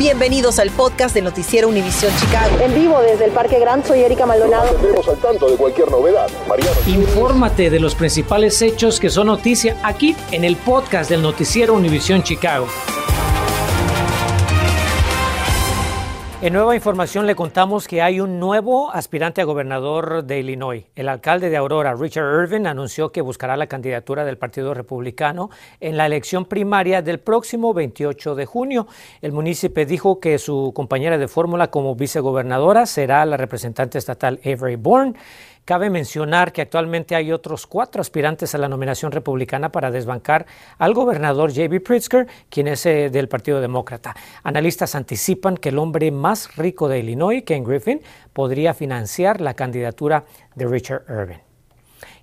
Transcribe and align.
Bienvenidos 0.00 0.58
al 0.58 0.70
podcast 0.70 1.14
del 1.14 1.24
Noticiero 1.24 1.68
Univisión 1.68 2.10
Chicago. 2.18 2.58
En 2.58 2.74
vivo 2.74 3.02
desde 3.02 3.26
el 3.26 3.32
Parque 3.32 3.58
Gran, 3.58 3.84
soy 3.84 4.00
Erika 4.00 4.24
Maldonado. 4.24 4.74
Estamos 4.74 5.06
al 5.06 5.18
tanto 5.18 5.50
de 5.50 5.58
cualquier 5.58 5.90
novedad. 5.90 6.26
Mariano. 6.48 6.72
Infórmate 6.86 7.68
de 7.68 7.80
los 7.80 7.94
principales 7.94 8.62
hechos 8.62 8.98
que 8.98 9.10
son 9.10 9.26
noticia 9.26 9.76
aquí 9.82 10.16
en 10.30 10.44
el 10.44 10.56
podcast 10.56 11.10
del 11.10 11.20
Noticiero 11.20 11.74
Univisión 11.74 12.22
Chicago. 12.22 12.66
En 16.42 16.54
nueva 16.54 16.74
información 16.74 17.26
le 17.26 17.34
contamos 17.34 17.86
que 17.86 18.00
hay 18.00 18.18
un 18.18 18.40
nuevo 18.40 18.90
aspirante 18.94 19.42
a 19.42 19.44
gobernador 19.44 20.24
de 20.24 20.38
Illinois. 20.38 20.86
El 20.94 21.10
alcalde 21.10 21.50
de 21.50 21.58
Aurora, 21.58 21.94
Richard 21.94 22.44
Irvin, 22.44 22.66
anunció 22.66 23.12
que 23.12 23.20
buscará 23.20 23.58
la 23.58 23.66
candidatura 23.66 24.24
del 24.24 24.38
Partido 24.38 24.72
Republicano 24.72 25.50
en 25.80 25.98
la 25.98 26.06
elección 26.06 26.46
primaria 26.46 27.02
del 27.02 27.20
próximo 27.20 27.74
28 27.74 28.34
de 28.36 28.46
junio. 28.46 28.86
El 29.20 29.32
municipio 29.32 29.84
dijo 29.84 30.18
que 30.18 30.38
su 30.38 30.72
compañera 30.74 31.18
de 31.18 31.28
fórmula 31.28 31.70
como 31.70 31.94
vicegobernadora 31.94 32.86
será 32.86 33.26
la 33.26 33.36
representante 33.36 33.98
estatal 33.98 34.40
Avery 34.42 34.76
Bourne. 34.76 35.16
Cabe 35.64 35.90
mencionar 35.90 36.52
que 36.52 36.62
actualmente 36.62 37.14
hay 37.14 37.32
otros 37.32 37.66
cuatro 37.66 38.00
aspirantes 38.00 38.54
a 38.54 38.58
la 38.58 38.68
nominación 38.68 39.12
republicana 39.12 39.70
para 39.70 39.90
desbancar 39.90 40.46
al 40.78 40.94
gobernador 40.94 41.50
J.B. 41.50 41.80
Pritzker, 41.80 42.26
quien 42.48 42.68
es 42.68 42.86
eh, 42.86 43.10
del 43.10 43.28
Partido 43.28 43.60
Demócrata. 43.60 44.16
Analistas 44.42 44.94
anticipan 44.94 45.56
que 45.56 45.68
el 45.68 45.78
hombre 45.78 46.10
más 46.10 46.56
rico 46.56 46.88
de 46.88 46.98
Illinois, 47.00 47.42
Ken 47.44 47.64
Griffin, 47.64 48.00
podría 48.32 48.74
financiar 48.74 49.40
la 49.40 49.54
candidatura 49.54 50.24
de 50.54 50.66
Richard 50.66 51.04
Irvin. 51.08 51.49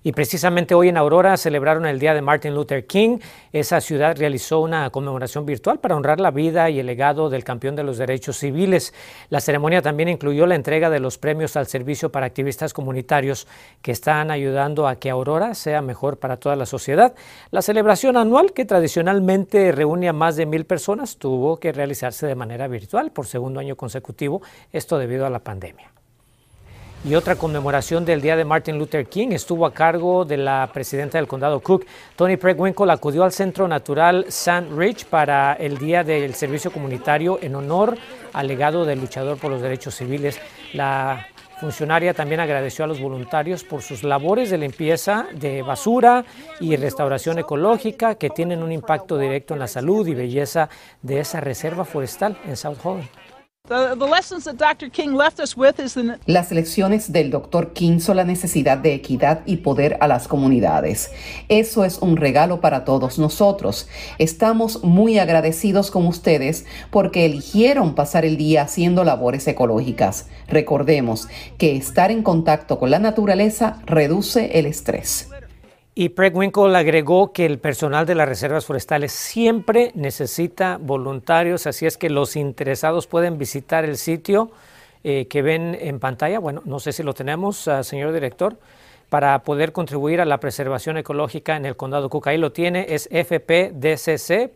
Y 0.08 0.12
precisamente 0.12 0.74
hoy 0.74 0.88
en 0.88 0.96
Aurora 0.96 1.36
celebraron 1.36 1.84
el 1.84 1.98
Día 1.98 2.14
de 2.14 2.22
Martin 2.22 2.54
Luther 2.54 2.86
King. 2.86 3.18
Esa 3.52 3.78
ciudad 3.82 4.16
realizó 4.16 4.60
una 4.60 4.88
conmemoración 4.88 5.44
virtual 5.44 5.80
para 5.80 5.96
honrar 5.96 6.18
la 6.18 6.30
vida 6.30 6.70
y 6.70 6.80
el 6.80 6.86
legado 6.86 7.28
del 7.28 7.44
campeón 7.44 7.76
de 7.76 7.82
los 7.82 7.98
derechos 7.98 8.38
civiles. 8.38 8.94
La 9.28 9.42
ceremonia 9.42 9.82
también 9.82 10.08
incluyó 10.08 10.46
la 10.46 10.54
entrega 10.54 10.88
de 10.88 10.98
los 10.98 11.18
premios 11.18 11.58
al 11.58 11.66
servicio 11.66 12.10
para 12.10 12.24
activistas 12.24 12.72
comunitarios 12.72 13.46
que 13.82 13.92
están 13.92 14.30
ayudando 14.30 14.88
a 14.88 14.96
que 14.96 15.10
Aurora 15.10 15.54
sea 15.54 15.82
mejor 15.82 16.18
para 16.18 16.38
toda 16.38 16.56
la 16.56 16.64
sociedad. 16.64 17.14
La 17.50 17.60
celebración 17.60 18.16
anual, 18.16 18.54
que 18.54 18.64
tradicionalmente 18.64 19.72
reúne 19.72 20.08
a 20.08 20.14
más 20.14 20.36
de 20.36 20.46
mil 20.46 20.64
personas, 20.64 21.18
tuvo 21.18 21.58
que 21.58 21.70
realizarse 21.70 22.26
de 22.26 22.34
manera 22.34 22.66
virtual 22.66 23.10
por 23.10 23.26
segundo 23.26 23.60
año 23.60 23.76
consecutivo, 23.76 24.40
esto 24.72 24.96
debido 24.96 25.26
a 25.26 25.30
la 25.30 25.40
pandemia. 25.40 25.97
Y 27.04 27.14
otra 27.14 27.36
conmemoración 27.36 28.04
del 28.04 28.20
Día 28.20 28.36
de 28.36 28.44
Martin 28.44 28.76
Luther 28.76 29.06
King 29.06 29.28
estuvo 29.30 29.64
a 29.64 29.72
cargo 29.72 30.24
de 30.24 30.36
la 30.36 30.68
presidenta 30.72 31.16
del 31.16 31.28
condado 31.28 31.60
Cook. 31.60 31.86
Tony 32.16 32.36
Prewinkle 32.36 32.92
acudió 32.92 33.22
al 33.22 33.30
Centro 33.30 33.68
Natural 33.68 34.26
Sand 34.28 34.76
Ridge 34.76 35.04
para 35.04 35.54
el 35.54 35.78
Día 35.78 36.02
del 36.02 36.34
Servicio 36.34 36.72
Comunitario 36.72 37.38
en 37.40 37.54
honor 37.54 37.96
al 38.32 38.48
legado 38.48 38.84
del 38.84 39.00
luchador 39.00 39.38
por 39.38 39.50
los 39.50 39.62
derechos 39.62 39.94
civiles. 39.94 40.40
La 40.74 41.28
funcionaria 41.60 42.14
también 42.14 42.40
agradeció 42.40 42.84
a 42.84 42.88
los 42.88 43.00
voluntarios 43.00 43.62
por 43.62 43.80
sus 43.82 44.02
labores 44.02 44.50
de 44.50 44.58
limpieza 44.58 45.28
de 45.32 45.62
basura 45.62 46.24
y 46.60 46.74
restauración 46.76 47.38
ecológica 47.38 48.16
que 48.16 48.30
tienen 48.30 48.62
un 48.62 48.72
impacto 48.72 49.16
directo 49.18 49.54
en 49.54 49.60
la 49.60 49.68
salud 49.68 50.06
y 50.08 50.14
belleza 50.14 50.68
de 51.02 51.20
esa 51.20 51.40
reserva 51.40 51.84
forestal 51.84 52.36
en 52.44 52.56
South 52.56 52.78
Holland. 52.82 53.08
Las 56.26 56.52
lecciones 56.52 57.12
del 57.12 57.30
Dr. 57.30 57.72
King 57.72 57.98
son 58.00 58.16
la 58.16 58.24
necesidad 58.24 58.78
de 58.78 58.94
equidad 58.94 59.42
y 59.44 59.58
poder 59.58 59.98
a 60.00 60.08
las 60.08 60.26
comunidades. 60.26 61.10
Eso 61.48 61.84
es 61.84 61.98
un 61.98 62.16
regalo 62.16 62.60
para 62.60 62.84
todos 62.84 63.18
nosotros. 63.18 63.88
Estamos 64.18 64.84
muy 64.84 65.18
agradecidos 65.18 65.90
con 65.90 66.06
ustedes 66.06 66.64
porque 66.90 67.26
eligieron 67.26 67.94
pasar 67.94 68.24
el 68.24 68.36
día 68.36 68.62
haciendo 68.62 69.04
labores 69.04 69.46
ecológicas. 69.46 70.26
Recordemos 70.48 71.28
que 71.58 71.76
estar 71.76 72.10
en 72.10 72.22
contacto 72.22 72.78
con 72.78 72.90
la 72.90 72.98
naturaleza 72.98 73.80
reduce 73.86 74.58
el 74.58 74.66
estrés. 74.66 75.28
Y 76.00 76.14
Winkle 76.16 76.78
agregó 76.78 77.32
que 77.32 77.44
el 77.44 77.58
personal 77.58 78.06
de 78.06 78.14
las 78.14 78.28
reservas 78.28 78.64
forestales 78.64 79.10
siempre 79.10 79.90
necesita 79.96 80.78
voluntarios, 80.80 81.66
así 81.66 81.86
es 81.86 81.98
que 81.98 82.08
los 82.08 82.36
interesados 82.36 83.08
pueden 83.08 83.36
visitar 83.36 83.84
el 83.84 83.96
sitio 83.96 84.52
eh, 85.02 85.26
que 85.26 85.42
ven 85.42 85.76
en 85.80 85.98
pantalla. 85.98 86.38
Bueno, 86.38 86.62
no 86.64 86.78
sé 86.78 86.92
si 86.92 87.02
lo 87.02 87.14
tenemos, 87.14 87.66
uh, 87.66 87.82
señor 87.82 88.12
director, 88.12 88.56
para 89.08 89.40
poder 89.40 89.72
contribuir 89.72 90.20
a 90.20 90.24
la 90.24 90.38
preservación 90.38 90.98
ecológica 90.98 91.56
en 91.56 91.66
el 91.66 91.74
condado 91.74 92.08
Cook. 92.08 92.28
Ahí 92.28 92.38
lo 92.38 92.52
tiene, 92.52 92.86
es 92.90 93.08
fpdcc.com 93.10 94.46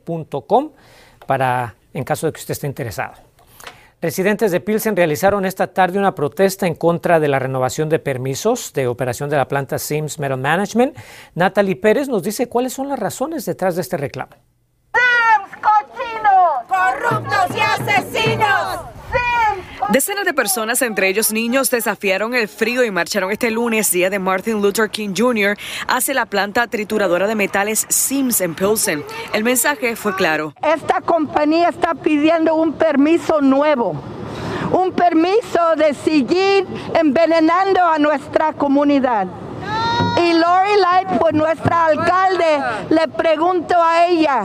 para 1.27 1.75
en 1.93 2.05
caso 2.05 2.29
de 2.29 2.35
que 2.35 2.39
usted 2.39 2.53
esté 2.53 2.69
interesado. 2.69 3.15
Residentes 4.03 4.51
de 4.51 4.59
Pilsen 4.59 4.97
realizaron 4.97 5.45
esta 5.45 5.69
tarde 5.69 5.97
una 5.97 6.17
protesta 6.17 6.67
en 6.67 6.75
contra 6.75 7.21
de 7.21 7.29
la 7.29 7.39
renovación 7.39 7.89
de 7.89 8.01
permisos 8.01 8.73
de 8.73 8.89
operación 8.89 9.31
de 9.31 9.37
la 9.37 9.47
planta 9.47 9.79
Sims 9.79 10.19
Metal 10.19 10.41
Management. 10.41 10.99
Natalie 11.37 11.77
Pérez 11.77 12.09
nos 12.09 12.25
dice 12.25 12.49
cuáles 12.49 12.73
son 12.73 12.89
las 12.89 12.99
razones 12.99 13.45
detrás 13.45 13.77
de 13.77 13.83
este 13.83 13.97
reclamo. 13.97 14.33
¡Sims, 14.93 15.57
cochinos! 15.63 16.67
¡Corruptos 16.67 17.57
y 17.57 17.61
asesinos! 17.61 18.92
Decenas 19.93 20.25
de 20.25 20.33
personas, 20.33 20.81
entre 20.81 21.09
ellos 21.09 21.35
niños, 21.35 21.71
desafiaron 21.71 22.35
el 22.35 22.49
frío 22.49 22.83
y 22.83 22.91
marcharon 22.91 23.31
este 23.31 23.51
lunes, 23.51 23.91
día 23.93 24.09
de 24.09 24.19
Martin 24.19 24.63
Luther 24.63 24.89
King 24.89 25.13
Jr., 25.15 25.59
hacia 25.87 26.15
la 26.15 26.25
planta 26.25 26.67
trituradora 26.67 27.27
de 27.27 27.35
metales 27.35 27.85
Sims 27.91 28.41
en 28.41 28.55
Pilsen. 28.55 29.05
El 29.35 29.45
mensaje 29.45 29.95
fue 29.95 30.17
claro. 30.17 30.55
Esta 30.63 31.03
compañía 31.03 31.69
está 31.69 31.95
pidiendo 31.95 32.55
un 32.55 32.73
permiso 32.73 33.43
nuevo 33.43 34.03
un 34.73 34.93
permiso 34.93 35.61
de 35.77 35.93
seguir 35.93 36.67
envenenando 36.99 37.85
a 37.85 37.99
nuestra 37.99 38.55
comunidad. 38.55 39.27
Y 40.17 40.33
Lori 40.33 40.81
Lightfoot, 40.81 41.21
pues, 41.21 41.35
nuestra 41.35 41.87
alcalde, 41.87 42.59
le 42.89 43.09
pregunto 43.09 43.75
a 43.79 44.07
ella, 44.07 44.45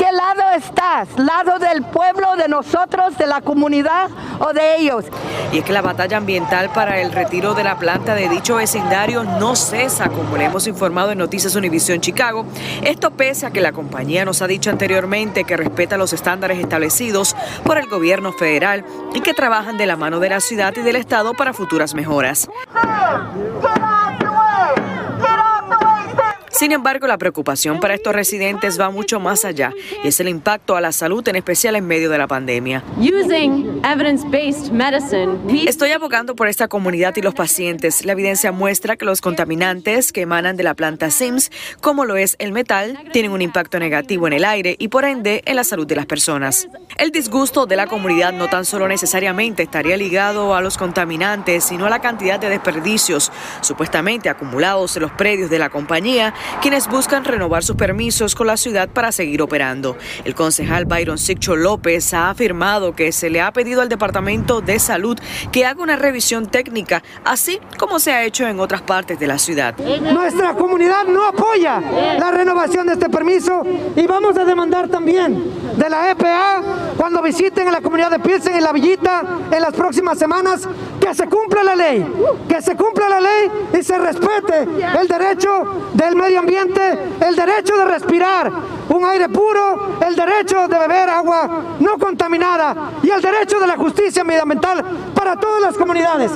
qué 0.00 0.10
lado 0.12 0.42
estás? 0.56 1.08
¿Lado 1.18 1.58
del 1.58 1.82
pueblo, 1.82 2.34
de 2.36 2.48
nosotros, 2.48 3.18
de 3.18 3.26
la 3.26 3.42
comunidad 3.42 4.08
o 4.38 4.54
de 4.54 4.78
ellos? 4.78 5.04
Y 5.52 5.58
es 5.58 5.64
que 5.64 5.74
la 5.74 5.82
batalla 5.82 6.16
ambiental 6.16 6.70
para 6.72 7.02
el 7.02 7.12
retiro 7.12 7.52
de 7.52 7.64
la 7.64 7.76
planta 7.76 8.14
de 8.14 8.30
dicho 8.30 8.56
vecindario 8.56 9.24
no 9.24 9.54
cesa, 9.54 10.08
como 10.08 10.38
le 10.38 10.46
hemos 10.46 10.66
informado 10.66 11.12
en 11.12 11.18
Noticias 11.18 11.54
Univisión 11.54 12.00
Chicago. 12.00 12.46
Esto 12.82 13.10
pese 13.10 13.44
a 13.44 13.50
que 13.50 13.60
la 13.60 13.72
compañía 13.72 14.24
nos 14.24 14.40
ha 14.40 14.46
dicho 14.46 14.70
anteriormente 14.70 15.44
que 15.44 15.58
respeta 15.58 15.98
los 15.98 16.14
estándares 16.14 16.58
establecidos 16.58 17.36
por 17.62 17.76
el 17.76 17.86
gobierno 17.86 18.32
federal 18.32 18.86
y 19.12 19.20
que 19.20 19.34
trabajan 19.34 19.76
de 19.76 19.84
la 19.84 19.96
mano 19.96 20.18
de 20.18 20.30
la 20.30 20.40
ciudad 20.40 20.72
y 20.76 20.80
del 20.80 20.96
Estado 20.96 21.34
para 21.34 21.52
futuras 21.52 21.92
mejoras. 21.92 22.48
Sin 26.60 26.72
embargo, 26.72 27.06
la 27.06 27.16
preocupación 27.16 27.80
para 27.80 27.94
estos 27.94 28.14
residentes 28.14 28.78
va 28.78 28.90
mucho 28.90 29.18
más 29.18 29.46
allá 29.46 29.72
y 30.04 30.08
es 30.08 30.20
el 30.20 30.28
impacto 30.28 30.76
a 30.76 30.82
la 30.82 30.92
salud, 30.92 31.26
en 31.26 31.36
especial 31.36 31.74
en 31.74 31.86
medio 31.86 32.10
de 32.10 32.18
la 32.18 32.26
pandemia. 32.26 32.84
Estoy 35.66 35.92
abogando 35.92 36.36
por 36.36 36.48
esta 36.48 36.68
comunidad 36.68 37.16
y 37.16 37.22
los 37.22 37.32
pacientes. 37.32 38.04
La 38.04 38.12
evidencia 38.12 38.52
muestra 38.52 38.96
que 38.96 39.06
los 39.06 39.22
contaminantes 39.22 40.12
que 40.12 40.20
emanan 40.20 40.58
de 40.58 40.64
la 40.64 40.74
planta 40.74 41.10
SIMS, 41.10 41.50
como 41.80 42.04
lo 42.04 42.18
es 42.18 42.36
el 42.38 42.52
metal, 42.52 43.08
tienen 43.10 43.30
un 43.30 43.40
impacto 43.40 43.78
negativo 43.78 44.26
en 44.26 44.34
el 44.34 44.44
aire 44.44 44.76
y 44.78 44.88
por 44.88 45.06
ende 45.06 45.42
en 45.46 45.56
la 45.56 45.64
salud 45.64 45.86
de 45.86 45.96
las 45.96 46.04
personas. 46.04 46.68
El 46.98 47.10
disgusto 47.10 47.64
de 47.64 47.76
la 47.76 47.86
comunidad 47.86 48.34
no 48.34 48.48
tan 48.48 48.66
solo 48.66 48.86
necesariamente 48.86 49.62
estaría 49.62 49.96
ligado 49.96 50.54
a 50.54 50.60
los 50.60 50.76
contaminantes, 50.76 51.64
sino 51.64 51.86
a 51.86 51.88
la 51.88 52.02
cantidad 52.02 52.38
de 52.38 52.50
desperdicios 52.50 53.32
supuestamente 53.62 54.28
acumulados 54.28 54.94
en 54.96 55.02
los 55.04 55.12
predios 55.12 55.48
de 55.48 55.58
la 55.58 55.70
compañía 55.70 56.34
quienes 56.60 56.88
buscan 56.88 57.24
renovar 57.24 57.64
sus 57.64 57.76
permisos 57.76 58.34
con 58.34 58.46
la 58.46 58.56
ciudad 58.56 58.88
para 58.88 59.12
seguir 59.12 59.42
operando. 59.42 59.96
El 60.24 60.34
concejal 60.34 60.84
Byron 60.84 61.18
Siccho 61.18 61.56
López 61.56 62.12
ha 62.14 62.30
afirmado 62.30 62.94
que 62.94 63.12
se 63.12 63.30
le 63.30 63.40
ha 63.40 63.52
pedido 63.52 63.80
al 63.80 63.88
Departamento 63.88 64.60
de 64.60 64.78
Salud 64.78 65.18
que 65.52 65.64
haga 65.64 65.82
una 65.82 65.96
revisión 65.96 66.46
técnica, 66.46 67.02
así 67.24 67.60
como 67.78 67.98
se 67.98 68.12
ha 68.12 68.24
hecho 68.24 68.46
en 68.46 68.60
otras 68.60 68.82
partes 68.82 69.18
de 69.18 69.26
la 69.26 69.38
ciudad. 69.38 69.76
Nuestra 69.78 70.54
comunidad 70.54 71.04
no 71.04 71.26
apoya 71.26 71.80
la 72.18 72.30
renovación 72.30 72.86
de 72.86 72.94
este 72.94 73.08
permiso 73.08 73.62
y 73.96 74.06
vamos 74.06 74.36
a 74.36 74.44
demandar 74.44 74.88
también 74.88 75.42
de 75.76 75.88
la 75.88 76.10
EPA 76.10 76.62
cuando 76.96 77.22
visiten 77.22 77.68
a 77.68 77.72
la 77.72 77.80
comunidad 77.80 78.10
de 78.10 78.18
Pilsen 78.18 78.56
y 78.56 78.60
la 78.60 78.72
Villita 78.72 79.22
en 79.50 79.62
las 79.62 79.74
próximas 79.74 80.18
semanas 80.18 80.68
que 81.00 81.14
se 81.14 81.26
cumpla 81.26 81.62
la 81.62 81.74
ley, 81.74 82.06
que 82.48 82.60
se 82.62 82.76
cumpla 82.76 83.08
la 83.08 83.20
ley 83.20 83.50
y 83.78 83.82
se 83.82 83.98
respete 83.98 84.62
el 85.00 85.08
derecho 85.08 85.90
del 85.94 86.14
medio 86.14 86.40
ambiente, 86.40 86.98
el 87.20 87.34
derecho 87.34 87.76
de 87.78 87.84
respirar, 87.86 88.52
un 88.88 89.04
aire 89.04 89.28
puro, 89.28 89.98
el 90.06 90.14
derecho 90.14 90.68
de 90.68 90.78
beber 90.78 91.08
agua 91.08 91.76
no 91.78 91.98
contaminada 91.98 92.92
y 93.02 93.10
el 93.10 93.22
derecho 93.22 93.60
de 93.60 93.66
la 93.66 93.76
justicia 93.76 94.24
medioambiental 94.24 94.84
para 95.14 95.36
todas 95.36 95.62
las 95.62 95.76
comunidades. 95.76 96.32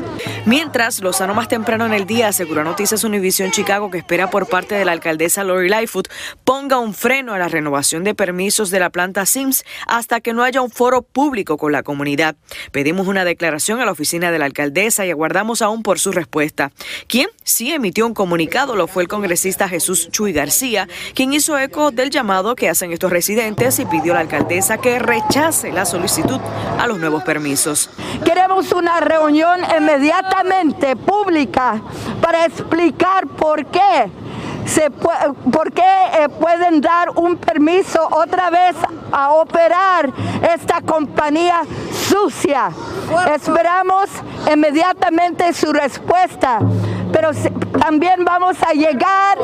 Mientras, 0.46 1.00
Lozano 1.00 1.34
más 1.34 1.48
temprano 1.48 1.86
en 1.86 1.92
el 1.92 2.06
día 2.06 2.28
aseguró 2.28 2.64
Noticias 2.64 3.04
Univision 3.04 3.50
Chicago 3.50 3.90
que 3.90 3.98
espera 3.98 4.30
por 4.30 4.46
parte 4.46 4.74
de 4.74 4.84
la 4.84 4.92
alcaldesa 4.92 5.44
Lori 5.44 5.68
Lightfoot 5.68 6.08
ponga 6.44 6.78
un 6.78 6.94
freno 6.94 7.34
a 7.34 7.38
la 7.38 7.48
renovación 7.48 8.04
de 8.04 8.14
permisos 8.14 8.70
de 8.70 8.80
la 8.80 8.90
planta 8.90 9.26
Sims 9.26 9.64
hasta 9.86 10.20
que 10.20 10.32
no 10.32 10.42
haya 10.42 10.62
un 10.62 10.70
foro 10.70 11.02
público 11.02 11.56
con 11.56 11.72
la 11.72 11.82
comunidad. 11.82 12.36
Pedimos 12.72 13.08
una 13.08 13.24
declaración 13.24 13.80
a 13.80 13.84
la 13.84 13.92
oficina 13.92 14.30
de 14.30 14.38
la 14.38 14.46
alcaldesa 14.54 15.04
y 15.04 15.10
aguardamos 15.10 15.62
aún 15.62 15.82
por 15.82 15.98
su 15.98 16.12
respuesta. 16.12 16.70
Quien 17.08 17.28
sí 17.42 17.72
emitió 17.72 18.06
un 18.06 18.14
comunicado 18.14 18.76
lo 18.76 18.86
fue 18.86 19.02
el 19.02 19.08
congresista 19.08 19.68
Jesús 19.68 20.08
Chuy 20.10 20.32
García, 20.32 20.88
quien 21.14 21.32
hizo 21.32 21.58
eco 21.58 21.90
del 21.90 22.10
llamado 22.10 22.54
que 22.54 22.68
hacen 22.68 22.92
estos 22.92 23.10
residentes 23.10 23.80
y 23.80 23.86
pidió 23.86 24.12
a 24.12 24.16
la 24.16 24.20
alcaldesa 24.20 24.78
que 24.78 25.00
rechace 25.00 25.72
la 25.72 25.84
solicitud 25.84 26.40
a 26.78 26.86
los 26.86 26.98
nuevos 27.00 27.24
permisos. 27.24 27.90
Queremos 28.24 28.70
una 28.72 29.00
reunión 29.00 29.60
inmediatamente 29.76 30.94
pública 30.94 31.82
para 32.20 32.46
explicar 32.46 33.26
por 33.26 33.66
qué 33.66 34.10
se 34.66 34.90
por 34.90 35.72
qué 35.72 35.82
eh, 35.82 36.28
pueden 36.40 36.80
dar 36.80 37.10
un 37.10 37.36
permiso 37.36 38.00
otra 38.10 38.50
vez 38.50 38.74
a 39.12 39.32
operar 39.32 40.10
esta 40.54 40.80
compañía 40.80 41.62
sucia. 42.08 42.70
Esperamos 43.34 44.10
inmediatamente 44.52 45.52
su 45.52 45.72
respuesta, 45.72 46.58
pero 47.12 47.30
también 47.78 48.24
vamos 48.24 48.56
a 48.62 48.72
llegar 48.72 49.38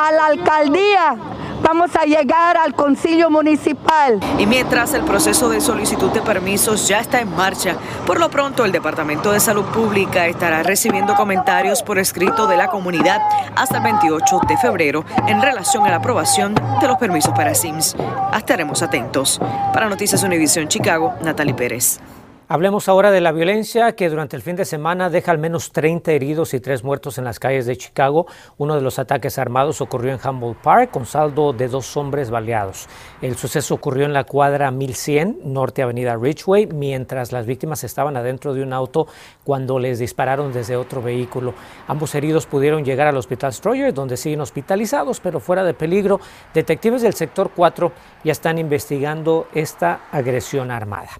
a 0.00 0.12
la 0.12 0.26
alcaldía 0.26 1.16
vamos 1.62 1.94
a 1.96 2.04
llegar 2.04 2.56
al 2.56 2.74
concilio 2.74 3.30
municipal. 3.30 4.20
Y 4.38 4.46
mientras 4.46 4.94
el 4.94 5.02
proceso 5.02 5.48
de 5.48 5.60
solicitud 5.60 6.10
de 6.10 6.22
permisos 6.22 6.88
ya 6.88 7.00
está 7.00 7.20
en 7.20 7.34
marcha, 7.34 7.76
por 8.06 8.20
lo 8.20 8.30
pronto 8.30 8.64
el 8.64 8.72
Departamento 8.72 9.32
de 9.32 9.40
Salud 9.40 9.64
Pública 9.66 10.26
estará 10.26 10.62
recibiendo 10.62 11.14
comentarios 11.14 11.82
por 11.82 11.98
escrito 11.98 12.46
de 12.46 12.56
la 12.56 12.68
comunidad 12.68 13.20
hasta 13.56 13.78
el 13.78 13.84
28 13.84 14.40
de 14.48 14.56
febrero 14.56 15.04
en 15.26 15.40
relación 15.40 15.86
a 15.86 15.90
la 15.90 15.96
aprobación 15.96 16.54
de 16.54 16.88
los 16.88 16.98
permisos 16.98 17.32
para 17.32 17.54
SIMS. 17.54 17.96
Estaremos 18.36 18.82
atentos. 18.82 19.40
Para 19.72 19.88
Noticias 19.88 20.22
Univisión 20.22 20.68
Chicago, 20.68 21.14
Natalie 21.22 21.54
Pérez. 21.54 22.00
Hablemos 22.50 22.88
ahora 22.88 23.10
de 23.10 23.20
la 23.20 23.30
violencia 23.30 23.92
que 23.92 24.08
durante 24.08 24.34
el 24.34 24.40
fin 24.40 24.56
de 24.56 24.64
semana 24.64 25.10
deja 25.10 25.32
al 25.32 25.36
menos 25.36 25.70
30 25.70 26.12
heridos 26.12 26.54
y 26.54 26.60
3 26.60 26.82
muertos 26.82 27.18
en 27.18 27.24
las 27.24 27.38
calles 27.38 27.66
de 27.66 27.76
Chicago. 27.76 28.24
Uno 28.56 28.74
de 28.74 28.80
los 28.80 28.98
ataques 28.98 29.38
armados 29.38 29.82
ocurrió 29.82 30.14
en 30.14 30.18
Humboldt 30.26 30.62
Park 30.62 30.90
con 30.90 31.04
saldo 31.04 31.52
de 31.52 31.68
dos 31.68 31.94
hombres 31.98 32.30
baleados. 32.30 32.88
El 33.20 33.36
suceso 33.36 33.74
ocurrió 33.74 34.06
en 34.06 34.14
la 34.14 34.24
cuadra 34.24 34.70
1100, 34.70 35.40
norte 35.44 35.82
avenida 35.82 36.16
Ridgeway, 36.16 36.68
mientras 36.68 37.32
las 37.32 37.44
víctimas 37.44 37.84
estaban 37.84 38.16
adentro 38.16 38.54
de 38.54 38.62
un 38.62 38.72
auto 38.72 39.08
cuando 39.44 39.78
les 39.78 39.98
dispararon 39.98 40.50
desde 40.50 40.74
otro 40.74 41.02
vehículo. 41.02 41.52
Ambos 41.86 42.14
heridos 42.14 42.46
pudieron 42.46 42.82
llegar 42.82 43.08
al 43.08 43.18
hospital 43.18 43.52
Stroyer, 43.52 43.92
donde 43.92 44.16
siguen 44.16 44.40
hospitalizados, 44.40 45.20
pero 45.20 45.38
fuera 45.38 45.64
de 45.64 45.74
peligro. 45.74 46.18
Detectives 46.54 47.02
del 47.02 47.12
sector 47.12 47.50
4 47.54 47.92
ya 48.24 48.32
están 48.32 48.56
investigando 48.56 49.48
esta 49.52 50.08
agresión 50.10 50.70
armada. 50.70 51.10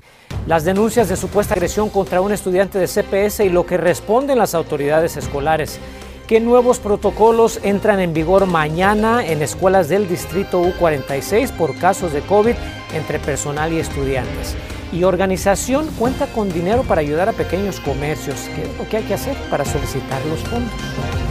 Las 0.46 0.64
denuncias 0.64 1.08
de 1.08 1.16
supuesta 1.16 1.54
agresión 1.54 1.90
contra 1.90 2.20
un 2.20 2.32
estudiante 2.32 2.78
de 2.78 2.86
CPS 2.86 3.44
y 3.44 3.50
lo 3.50 3.66
que 3.66 3.76
responden 3.76 4.38
las 4.38 4.54
autoridades 4.54 5.16
escolares. 5.16 5.78
¿Qué 6.26 6.40
nuevos 6.40 6.78
protocolos 6.78 7.60
entran 7.62 8.00
en 8.00 8.12
vigor 8.12 8.46
mañana 8.46 9.26
en 9.26 9.42
escuelas 9.42 9.88
del 9.88 10.08
distrito 10.08 10.62
U46 10.62 11.52
por 11.52 11.75
casos 11.76 12.12
de 12.12 12.20
COVID 12.20 12.54
entre 12.94 13.19
personal 13.19 13.72
y 13.72 13.78
estudiantes? 13.78 14.54
Y 14.92 15.04
organización 15.04 15.86
cuenta 15.98 16.26
con 16.26 16.50
dinero 16.50 16.82
para 16.82 17.00
ayudar 17.00 17.28
a 17.28 17.32
pequeños 17.32 17.81
comercios. 17.81 18.36
¿Qué 18.54 18.62
es 18.62 18.78
lo 18.78 18.88
que 18.88 18.98
hay 18.98 19.04
que 19.04 19.14
hacer 19.14 19.36
para 19.50 19.64
solicitar 19.64 20.24
los 20.26 20.40
fondos? 20.40 21.27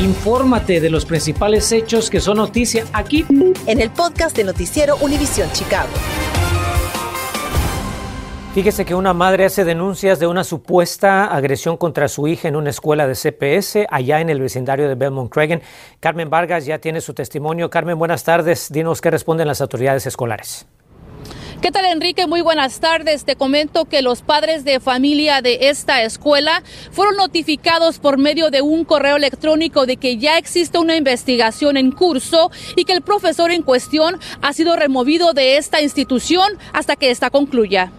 Infórmate 0.00 0.80
de 0.80 0.88
los 0.88 1.04
principales 1.04 1.70
hechos 1.72 2.08
que 2.08 2.20
son 2.20 2.38
noticia 2.38 2.86
aquí 2.94 3.26
en 3.66 3.82
el 3.82 3.90
podcast 3.90 4.34
de 4.34 4.44
Noticiero 4.44 4.96
Univisión 4.96 5.52
Chicago. 5.52 5.90
Fíjese 8.54 8.86
que 8.86 8.94
una 8.94 9.12
madre 9.12 9.44
hace 9.44 9.62
denuncias 9.62 10.18
de 10.18 10.26
una 10.26 10.42
supuesta 10.42 11.26
agresión 11.26 11.76
contra 11.76 12.08
su 12.08 12.26
hija 12.28 12.48
en 12.48 12.56
una 12.56 12.70
escuela 12.70 13.06
de 13.06 13.14
CPS 13.14 13.86
allá 13.90 14.22
en 14.22 14.30
el 14.30 14.40
vecindario 14.40 14.88
de 14.88 14.94
Belmont 14.94 15.30
Cragen. 15.30 15.60
Carmen 16.00 16.30
Vargas 16.30 16.64
ya 16.64 16.78
tiene 16.78 17.02
su 17.02 17.12
testimonio. 17.12 17.68
Carmen, 17.68 17.98
buenas 17.98 18.24
tardes. 18.24 18.72
Dinos 18.72 19.02
qué 19.02 19.10
responden 19.10 19.48
las 19.48 19.60
autoridades 19.60 20.06
escolares. 20.06 20.66
¿Qué 21.60 21.70
tal 21.70 21.84
Enrique? 21.84 22.26
Muy 22.26 22.40
buenas 22.40 22.80
tardes. 22.80 23.24
Te 23.24 23.36
comento 23.36 23.84
que 23.84 24.00
los 24.00 24.22
padres 24.22 24.64
de 24.64 24.80
familia 24.80 25.42
de 25.42 25.68
esta 25.68 26.02
escuela 26.02 26.62
fueron 26.90 27.16
notificados 27.16 27.98
por 27.98 28.16
medio 28.16 28.50
de 28.50 28.62
un 28.62 28.86
correo 28.86 29.16
electrónico 29.16 29.84
de 29.84 29.98
que 29.98 30.16
ya 30.16 30.38
existe 30.38 30.78
una 30.78 30.96
investigación 30.96 31.76
en 31.76 31.90
curso 31.90 32.50
y 32.76 32.84
que 32.84 32.94
el 32.94 33.02
profesor 33.02 33.50
en 33.50 33.62
cuestión 33.62 34.18
ha 34.40 34.54
sido 34.54 34.74
removido 34.74 35.34
de 35.34 35.58
esta 35.58 35.82
institución 35.82 36.48
hasta 36.72 36.96
que 36.96 37.10
esta 37.10 37.28
concluya. 37.28 37.92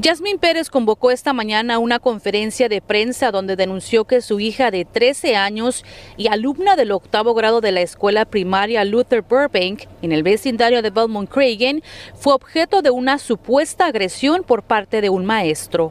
Yasmín 0.00 0.38
Pérez 0.38 0.70
convocó 0.70 1.10
esta 1.10 1.32
mañana 1.32 1.80
una 1.80 1.98
conferencia 1.98 2.68
de 2.68 2.80
prensa 2.80 3.32
donde 3.32 3.56
denunció 3.56 4.04
que 4.04 4.20
su 4.20 4.38
hija 4.38 4.70
de 4.70 4.84
13 4.84 5.34
años 5.34 5.84
y 6.16 6.28
alumna 6.28 6.76
del 6.76 6.92
octavo 6.92 7.34
grado 7.34 7.60
de 7.60 7.72
la 7.72 7.80
escuela 7.80 8.24
primaria 8.24 8.84
Luther 8.84 9.22
Burbank 9.22 9.88
en 10.02 10.12
el 10.12 10.22
vecindario 10.22 10.82
de 10.82 10.90
Belmont 10.90 11.28
Cragen 11.28 11.82
fue 12.14 12.32
objeto 12.34 12.80
de 12.80 12.90
una 12.90 13.18
supuesta 13.18 13.86
agresión 13.86 14.44
por 14.46 14.62
parte 14.62 15.00
de 15.00 15.10
un 15.10 15.26
maestro. 15.26 15.90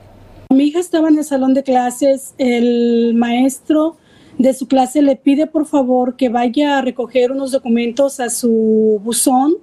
Mi 0.53 0.67
hija 0.67 0.79
estaba 0.79 1.09
en 1.09 1.17
el 1.17 1.25
salón 1.25 1.53
de 1.53 1.63
clases, 1.63 2.33
el 2.37 3.13
maestro 3.13 3.97
de 4.37 4.53
su 4.53 4.69
clase 4.69 5.01
le 5.01 5.17
pide 5.17 5.47
por 5.47 5.65
favor 5.65 6.15
que 6.15 6.29
vaya 6.29 6.77
a 6.77 6.81
recoger 6.81 7.33
unos 7.33 7.51
documentos 7.51 8.21
a 8.21 8.29
su 8.29 9.01
buzón. 9.03 9.55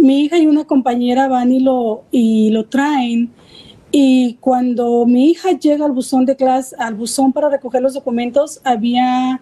Mi 0.00 0.22
hija 0.22 0.38
y 0.38 0.46
una 0.46 0.64
compañera 0.64 1.28
van 1.28 1.52
y 1.52 1.60
lo, 1.60 2.04
y 2.10 2.50
lo 2.50 2.66
traen 2.66 3.30
y 3.92 4.34
cuando 4.40 5.04
mi 5.04 5.30
hija 5.30 5.52
llega 5.52 5.84
al 5.84 5.92
buzón 5.92 6.24
de 6.24 6.36
clase, 6.36 6.76
al 6.78 6.94
buzón 6.94 7.32
para 7.32 7.48
recoger 7.48 7.82
los 7.82 7.94
documentos, 7.94 8.60
había 8.64 9.40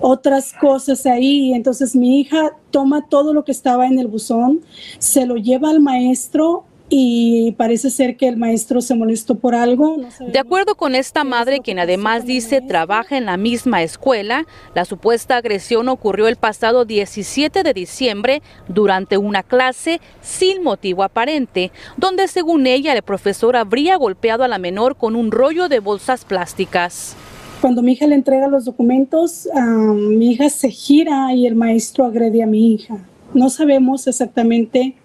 otras 0.00 0.52
cosas 0.54 1.04
ahí. 1.04 1.52
Entonces 1.52 1.94
mi 1.94 2.20
hija 2.20 2.56
toma 2.70 3.06
todo 3.08 3.34
lo 3.34 3.44
que 3.44 3.52
estaba 3.52 3.86
en 3.86 3.98
el 3.98 4.06
buzón, 4.06 4.60
se 4.98 5.26
lo 5.26 5.36
lleva 5.36 5.70
al 5.70 5.80
maestro 5.80 6.64
y 6.88 7.52
parece 7.52 7.90
ser 7.90 8.16
que 8.16 8.28
el 8.28 8.36
maestro 8.36 8.80
se 8.80 8.94
molestó 8.94 9.36
por 9.36 9.54
algo. 9.54 9.96
de 10.20 10.38
acuerdo 10.38 10.74
con 10.74 10.94
esta 10.94 11.24
madre, 11.24 11.60
quien 11.60 11.78
además 11.78 12.26
dice 12.26 12.60
trabaja 12.60 13.16
en 13.16 13.24
la 13.24 13.36
misma 13.36 13.82
escuela, 13.82 14.46
la 14.74 14.84
supuesta 14.84 15.36
agresión 15.36 15.88
ocurrió 15.88 16.28
el 16.28 16.36
pasado 16.36 16.84
17 16.84 17.62
de 17.62 17.72
diciembre 17.72 18.42
durante 18.68 19.16
una 19.16 19.42
clase 19.42 20.00
sin 20.20 20.62
motivo 20.62 21.02
aparente, 21.02 21.72
donde 21.96 22.28
según 22.28 22.66
ella 22.66 22.92
el 22.92 23.02
profesor 23.02 23.56
habría 23.56 23.96
golpeado 23.96 24.44
a 24.44 24.48
la 24.48 24.58
menor 24.58 24.96
con 24.96 25.16
un 25.16 25.30
rollo 25.30 25.68
de 25.68 25.80
bolsas 25.80 26.24
plásticas. 26.24 27.16
Cuando 27.60 27.80
mi 27.80 27.92
hija 27.92 28.06
le 28.06 28.16
entrega 28.16 28.48
los 28.48 28.64
documentos, 28.64 29.48
mi 29.54 30.32
hija 30.32 30.48
se 30.50 30.68
gira 30.68 31.32
y 31.32 31.46
el 31.46 31.54
maestro 31.54 32.04
agrede 32.04 32.42
a 32.42 32.46
mi 32.46 32.74
hija. 32.74 32.98
No 33.34 33.48
sabemos 33.50 34.06
exactamente 34.08 34.96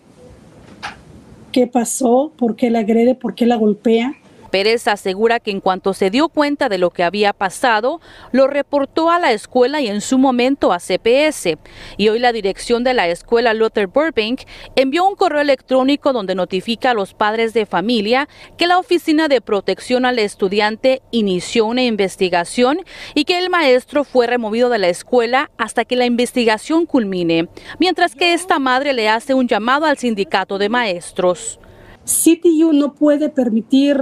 qué 1.51 1.67
pasó, 1.67 2.31
por 2.37 2.55
qué 2.55 2.69
la 2.69 2.79
agrede, 2.79 3.15
por 3.15 3.35
qué 3.35 3.45
la 3.45 3.55
golpea. 3.55 4.15
Pérez 4.49 4.87
asegura 4.87 5.39
que 5.39 5.51
en 5.51 5.61
cuanto 5.61 5.93
se 5.93 6.09
dio 6.09 6.29
cuenta 6.29 6.69
de 6.69 6.77
lo 6.77 6.89
que 6.89 7.03
había 7.03 7.33
pasado, 7.33 8.01
lo 8.31 8.47
reportó 8.47 9.09
a 9.09 9.19
la 9.19 9.31
escuela 9.31 9.81
y 9.81 9.87
en 9.87 10.01
su 10.01 10.17
momento 10.17 10.73
a 10.73 10.79
CPS. 10.79 11.57
Y 11.97 12.09
hoy 12.09 12.19
la 12.19 12.31
dirección 12.31 12.83
de 12.83 12.93
la 12.93 13.07
escuela 13.07 13.53
Luther 13.53 13.87
Burbank 13.87 14.41
envió 14.75 15.07
un 15.07 15.15
correo 15.15 15.41
electrónico 15.41 16.13
donde 16.13 16.35
notifica 16.35 16.91
a 16.91 16.93
los 16.93 17.13
padres 17.13 17.53
de 17.53 17.65
familia 17.65 18.27
que 18.57 18.67
la 18.67 18.79
Oficina 18.79 19.27
de 19.27 19.41
Protección 19.41 20.05
al 20.05 20.19
Estudiante 20.19 21.01
inició 21.11 21.65
una 21.65 21.83
investigación 21.83 22.79
y 23.13 23.25
que 23.25 23.39
el 23.39 23.49
maestro 23.49 24.03
fue 24.03 24.27
removido 24.27 24.69
de 24.69 24.79
la 24.79 24.89
escuela 24.89 25.51
hasta 25.57 25.85
que 25.85 25.95
la 25.95 26.05
investigación 26.05 26.85
culmine, 26.85 27.49
mientras 27.79 28.15
que 28.15 28.33
esta 28.33 28.59
madre 28.59 28.93
le 28.93 29.09
hace 29.09 29.33
un 29.33 29.47
llamado 29.47 29.85
al 29.85 29.97
sindicato 29.97 30.57
de 30.57 30.69
maestros. 30.69 31.59
CTU 32.05 32.71
no 32.71 32.93
puede 32.93 33.29
permitir 33.29 33.97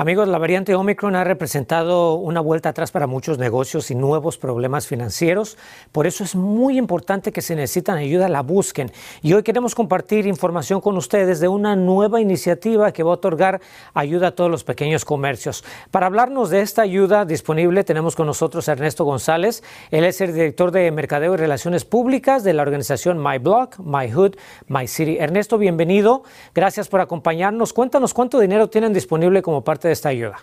Amigos, 0.00 0.28
la 0.28 0.38
variante 0.38 0.76
Omicron 0.76 1.16
ha 1.16 1.24
representado 1.24 2.14
una 2.14 2.40
vuelta 2.40 2.68
atrás 2.68 2.92
para 2.92 3.08
muchos 3.08 3.36
negocios 3.36 3.90
y 3.90 3.96
nuevos 3.96 4.38
problemas 4.38 4.86
financieros. 4.86 5.58
Por 5.90 6.06
eso 6.06 6.22
es 6.22 6.36
muy 6.36 6.78
importante 6.78 7.32
que 7.32 7.42
si 7.42 7.56
necesitan 7.56 7.98
ayuda 7.98 8.28
la 8.28 8.42
busquen. 8.42 8.92
Y 9.22 9.32
hoy 9.32 9.42
queremos 9.42 9.74
compartir 9.74 10.28
información 10.28 10.80
con 10.80 10.96
ustedes 10.96 11.40
de 11.40 11.48
una 11.48 11.74
nueva 11.74 12.20
iniciativa 12.20 12.92
que 12.92 13.02
va 13.02 13.10
a 13.10 13.14
otorgar 13.14 13.60
ayuda 13.92 14.28
a 14.28 14.30
todos 14.36 14.48
los 14.48 14.62
pequeños 14.62 15.04
comercios. 15.04 15.64
Para 15.90 16.06
hablarnos 16.06 16.50
de 16.50 16.60
esta 16.60 16.82
ayuda 16.82 17.24
disponible 17.24 17.82
tenemos 17.82 18.14
con 18.14 18.28
nosotros 18.28 18.68
a 18.68 18.72
Ernesto 18.74 19.04
González. 19.04 19.64
Él 19.90 20.04
es 20.04 20.20
el 20.20 20.32
director 20.32 20.70
de 20.70 20.92
Mercadeo 20.92 21.34
y 21.34 21.38
Relaciones 21.38 21.84
Públicas 21.84 22.44
de 22.44 22.52
la 22.52 22.62
organización 22.62 23.20
My 23.20 23.38
Block, 23.38 23.80
My 23.80 24.08
Hood, 24.12 24.36
My 24.68 24.86
City. 24.86 25.16
Ernesto, 25.18 25.58
bienvenido. 25.58 26.22
Gracias 26.54 26.86
por 26.86 27.00
acompañarnos. 27.00 27.72
Cuéntanos 27.72 28.14
cuánto 28.14 28.38
dinero 28.38 28.70
tienen 28.70 28.92
disponible 28.92 29.42
como 29.42 29.64
parte 29.64 29.87
de 29.88 29.92
esta 29.92 30.10
ayuda? 30.10 30.38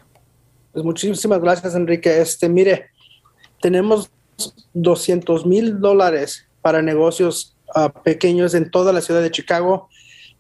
Pues 0.73 0.83
muchísimas 0.83 1.39
gracias, 1.39 1.73
Enrique. 1.75 2.19
Este, 2.19 2.49
mire, 2.49 2.87
tenemos 3.61 4.11
200 4.73 5.45
mil 5.45 5.79
dólares 5.79 6.47
para 6.61 6.81
negocios 6.81 7.55
uh, 7.75 7.89
pequeños 8.03 8.53
en 8.53 8.69
toda 8.69 8.91
la 8.91 9.01
ciudad 9.01 9.21
de 9.21 9.31
Chicago 9.31 9.87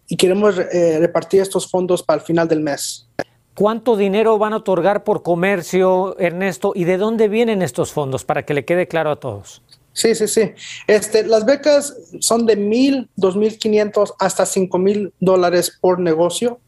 y 0.07 0.17
queremos 0.17 0.57
eh, 0.57 0.97
repartir 0.99 1.41
estos 1.41 1.69
fondos 1.69 2.03
para 2.03 2.19
el 2.19 2.25
final 2.25 2.47
del 2.47 2.59
mes. 2.59 3.07
¿Cuánto 3.55 3.95
dinero 3.95 4.37
van 4.37 4.53
a 4.53 4.57
otorgar 4.57 5.03
por 5.03 5.23
comercio, 5.23 6.19
Ernesto? 6.19 6.73
¿Y 6.75 6.83
de 6.83 6.97
dónde 6.97 7.29
vienen 7.29 7.61
estos 7.61 7.93
fondos? 7.93 8.25
Para 8.25 8.45
que 8.45 8.53
le 8.53 8.65
quede 8.65 8.87
claro 8.87 9.11
a 9.11 9.15
todos. 9.15 9.61
Sí, 9.93 10.13
sí, 10.13 10.27
sí. 10.27 10.51
Este, 10.87 11.25
las 11.25 11.45
becas 11.45 11.95
son 12.19 12.45
de 12.45 12.57
mil, 12.57 13.09
dos 13.15 13.37
mil 13.37 13.57
quinientos 13.57 14.13
hasta 14.19 14.45
cinco 14.45 14.77
mil 14.77 15.13
dólares 15.21 15.77
por 15.79 15.99
negocio. 15.99 16.59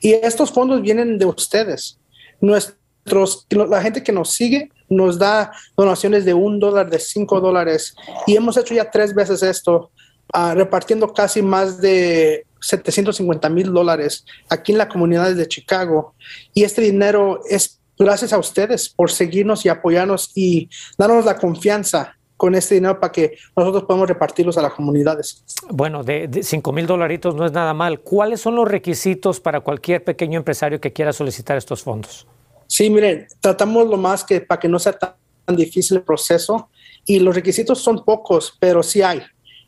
Y 0.00 0.12
estos 0.12 0.50
fondos 0.50 0.82
vienen 0.82 1.18
de 1.18 1.26
ustedes. 1.26 1.98
Nuestros, 2.40 3.46
la 3.50 3.82
gente 3.82 4.02
que 4.02 4.12
nos 4.12 4.32
sigue 4.32 4.70
nos 4.88 5.18
da 5.18 5.52
donaciones 5.76 6.24
de 6.24 6.34
un 6.34 6.60
dólar, 6.60 6.88
de 6.90 6.98
cinco 6.98 7.40
dólares. 7.40 7.94
Y 8.26 8.36
hemos 8.36 8.56
hecho 8.56 8.74
ya 8.74 8.90
tres 8.90 9.14
veces 9.14 9.42
esto, 9.42 9.90
uh, 10.34 10.54
repartiendo 10.54 11.12
casi 11.12 11.42
más 11.42 11.80
de 11.80 12.46
750 12.60 13.48
mil 13.48 13.72
dólares 13.72 14.24
aquí 14.48 14.72
en 14.72 14.78
la 14.78 14.88
comunidad 14.88 15.34
de 15.34 15.48
Chicago. 15.48 16.14
Y 16.54 16.64
este 16.64 16.82
dinero 16.82 17.40
es 17.48 17.80
gracias 17.98 18.32
a 18.32 18.38
ustedes 18.38 18.88
por 18.88 19.10
seguirnos 19.10 19.64
y 19.64 19.68
apoyarnos 19.68 20.32
y 20.34 20.68
darnos 20.98 21.24
la 21.24 21.38
confianza 21.38 22.15
con 22.36 22.54
este 22.54 22.74
dinero 22.74 23.00
para 23.00 23.12
que 23.12 23.36
nosotros 23.56 23.84
podamos 23.84 24.08
repartirlos 24.08 24.58
a 24.58 24.62
las 24.62 24.72
comunidades. 24.74 25.44
Bueno, 25.70 26.02
de, 26.04 26.28
de 26.28 26.42
5 26.42 26.72
mil 26.72 26.86
dolaritos 26.86 27.34
no 27.34 27.46
es 27.46 27.52
nada 27.52 27.72
mal. 27.74 28.00
¿Cuáles 28.00 28.40
son 28.40 28.56
los 28.56 28.68
requisitos 28.68 29.40
para 29.40 29.60
cualquier 29.60 30.04
pequeño 30.04 30.38
empresario 30.38 30.80
que 30.80 30.92
quiera 30.92 31.12
solicitar 31.12 31.56
estos 31.56 31.82
fondos? 31.82 32.26
Sí, 32.66 32.90
miren, 32.90 33.26
tratamos 33.40 33.86
lo 33.88 33.96
más 33.96 34.24
que 34.24 34.40
para 34.40 34.60
que 34.60 34.68
no 34.68 34.78
sea 34.78 34.92
tan, 34.92 35.14
difícil 35.56 35.98
el 35.98 36.02
proceso 36.02 36.70
y 37.04 37.20
los 37.20 37.32
requisitos 37.32 37.80
son 37.80 38.04
pocos, 38.04 38.56
pero 38.58 38.82
sí 38.82 39.00
hay. 39.00 39.22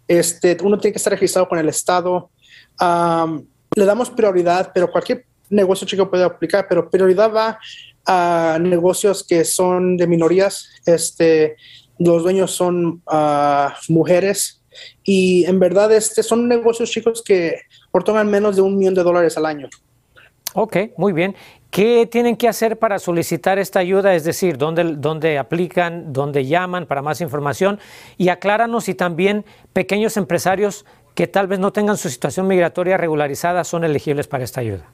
Este, 0.08 0.56
uno 0.60 0.76
tiene 0.76 0.92
que 0.92 0.98
estar 0.98 1.12
registrado 1.12 1.48
con 1.48 1.56
el 1.56 1.68
Estado. 1.68 2.30
Um, 2.80 3.46
le 3.76 3.84
damos 3.84 4.10
prioridad, 4.10 4.72
pero 4.74 4.90
cualquier 4.90 5.24
negocio 5.50 5.86
chico 5.86 6.10
puede 6.10 6.24
aplicar, 6.24 6.66
pero 6.68 6.90
prioridad 6.90 7.32
va 7.32 7.60
a 8.04 8.58
negocios 8.60 9.22
que 9.22 9.44
son 9.44 9.96
de 9.96 10.08
minorías, 10.08 10.68
este, 10.84 11.54
los 11.98 12.22
dueños 12.22 12.52
son 12.52 13.02
uh, 13.06 13.70
mujeres 13.88 14.62
y 15.02 15.44
en 15.46 15.58
verdad 15.58 15.92
este 15.92 16.22
son 16.22 16.48
negocios 16.48 16.90
chicos 16.90 17.22
que 17.22 17.60
otorgan 17.90 18.30
menos 18.30 18.56
de 18.56 18.62
un 18.62 18.78
millón 18.78 18.94
de 18.94 19.02
dólares 19.02 19.36
al 19.36 19.46
año. 19.46 19.68
Ok, 20.54 20.76
muy 20.96 21.12
bien. 21.12 21.34
¿Qué 21.70 22.08
tienen 22.10 22.36
que 22.36 22.48
hacer 22.48 22.78
para 22.78 22.98
solicitar 22.98 23.58
esta 23.58 23.80
ayuda? 23.80 24.14
Es 24.14 24.24
decir, 24.24 24.56
¿dónde, 24.56 24.96
dónde 24.96 25.36
aplican, 25.36 26.12
dónde 26.12 26.46
llaman 26.46 26.86
para 26.86 27.02
más 27.02 27.20
información? 27.20 27.78
Y 28.16 28.30
acláranos 28.30 28.84
si 28.84 28.94
también 28.94 29.44
pequeños 29.74 30.16
empresarios 30.16 30.86
que 31.14 31.26
tal 31.26 31.46
vez 31.46 31.58
no 31.58 31.72
tengan 31.72 31.98
su 31.98 32.08
situación 32.08 32.46
migratoria 32.46 32.96
regularizada 32.96 33.64
son 33.64 33.84
elegibles 33.84 34.26
para 34.26 34.44
esta 34.44 34.60
ayuda. 34.60 34.90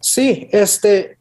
Sí, 0.00 0.48
este, 0.52 1.16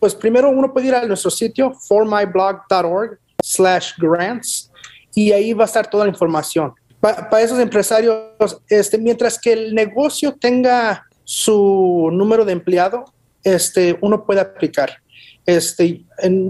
pues 0.00 0.14
primero 0.16 0.50
uno 0.50 0.72
puede 0.72 0.88
ir 0.88 0.94
a 0.94 1.06
nuestro 1.06 1.30
sitio 1.30 1.72
formyblog.org 1.72 3.18
slash 3.42 3.92
grants 3.98 4.70
y 5.14 5.32
ahí 5.32 5.52
va 5.52 5.64
a 5.64 5.66
estar 5.66 5.90
toda 5.90 6.04
la 6.04 6.10
información. 6.10 6.72
Para 7.00 7.42
esos 7.42 7.58
empresarios, 7.58 8.60
este, 8.68 8.96
mientras 8.96 9.38
que 9.38 9.52
el 9.52 9.74
negocio 9.74 10.36
tenga 10.40 11.04
su 11.24 12.08
número 12.12 12.44
de 12.44 12.52
empleado, 12.52 13.04
este, 13.42 13.98
uno 14.00 14.24
puede 14.24 14.40
aplicar. 14.40 15.02
Este, 15.44 16.04